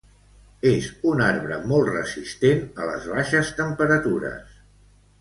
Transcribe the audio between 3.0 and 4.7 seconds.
baixes temperatures.